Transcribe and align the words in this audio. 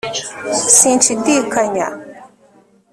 sinshidikanya 0.77 1.87